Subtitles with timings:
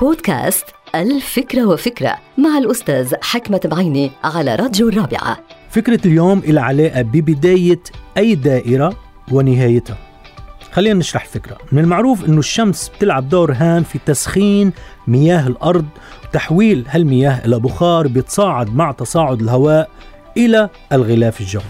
[0.00, 5.38] بودكاست الفكرة وفكرة مع الأستاذ حكمة بعيني على راديو الرابعة.
[5.70, 7.80] فكرة اليوم إلى علاقة ببداية
[8.16, 8.96] أي دائرة
[9.32, 9.98] ونهايتها.
[10.72, 14.72] خلينا نشرح الفكرة من المعروف أنه الشمس بتلعب دور هام في تسخين
[15.06, 15.86] مياه الأرض
[16.24, 19.90] وتحويل هالمياه إلى بخار بيتصاعد مع تصاعد الهواء
[20.36, 21.62] إلى الغلاف الجوي.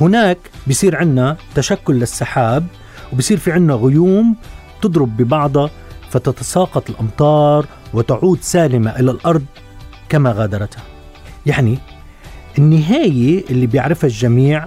[0.00, 0.38] هناك
[0.68, 2.66] بصير عندنا تشكل للسحاب
[3.12, 4.36] وبصير في عندنا غيوم
[4.82, 5.70] تضرب ببعضها
[6.12, 9.44] فتتساقط الأمطار وتعود سالمة إلى الأرض
[10.08, 10.82] كما غادرتها
[11.46, 11.78] يعني
[12.58, 14.66] النهاية اللي بيعرفها الجميع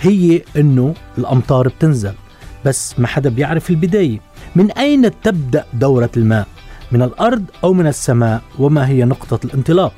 [0.00, 2.12] هي أنه الأمطار بتنزل
[2.64, 4.20] بس ما حدا بيعرف البداية
[4.56, 6.46] من أين تبدأ دورة الماء؟
[6.92, 9.92] من الأرض أو من السماء وما هي نقطة الانطلاق؟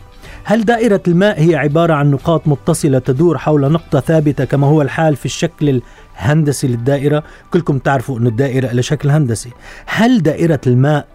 [0.45, 5.17] هل دائرة الماء هي عبارة عن نقاط متصلة تدور حول نقطة ثابتة كما هو الحال
[5.17, 5.83] في الشكل
[6.17, 9.51] الهندسي للدائرة؟ كلكم تعرفوا أن الدائرة لها شكل هندسي.
[9.87, 11.07] هل دائرة الماء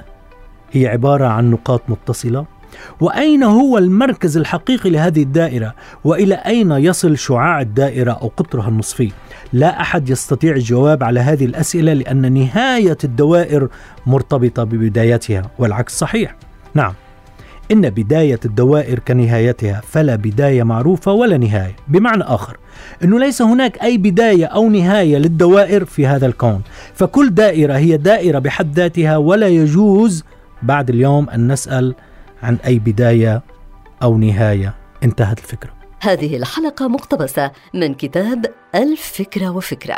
[0.71, 2.45] هي عبارة عن نقاط متصلة؟
[2.99, 9.11] وأين هو المركز الحقيقي لهذه الدائرة؟ وإلى أين يصل شعاع الدائرة أو قطرها النصفي؟
[9.53, 13.69] لا أحد يستطيع الجواب على هذه الأسئلة لأن نهاية الدوائر
[14.07, 16.35] مرتبطة ببدايتها والعكس صحيح.
[16.73, 16.93] نعم
[17.71, 21.75] إن بداية الدوائر كنهايتها فلا بداية معروفة ولا نهاية.
[21.87, 22.57] بمعنى آخر
[23.03, 26.61] أنه ليس هناك أي بداية أو نهاية للدوائر في هذا الكون.
[26.93, 30.23] فكل دائرة هي دائرة بحد ذاتها ولا يجوز
[30.63, 31.95] بعد اليوم أن نسأل
[32.43, 33.41] عن أي بداية
[34.03, 34.73] أو نهاية.
[35.03, 35.71] انتهت الفكرة.
[35.99, 39.97] هذه الحلقة مقتبسة من كتاب الفكرة وفكرة.